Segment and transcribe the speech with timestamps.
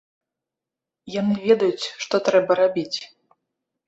[1.15, 2.97] Яны ведаюць, што трэба рабіць.